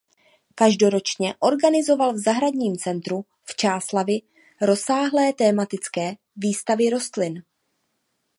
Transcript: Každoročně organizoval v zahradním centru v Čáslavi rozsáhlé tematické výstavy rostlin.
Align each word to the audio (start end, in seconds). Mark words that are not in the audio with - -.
Každoročně 0.55 1.35
organizoval 1.39 2.13
v 2.13 2.17
zahradním 2.17 2.77
centru 2.77 3.25
v 3.45 3.55
Čáslavi 3.55 4.21
rozsáhlé 4.61 5.33
tematické 5.33 6.15
výstavy 6.35 6.89
rostlin. 6.89 7.43